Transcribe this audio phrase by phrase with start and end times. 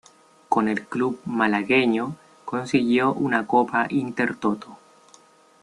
[0.49, 4.75] Con el club malagueño consiguió una Copa Intertoto.